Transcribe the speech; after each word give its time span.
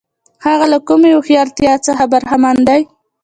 هغه 0.45 0.65
له 0.73 0.79
کمې 0.87 1.09
هوښیارتیا 1.15 1.73
څخه 1.87 2.03
برخمن 2.13 2.57
دی. 2.67 2.81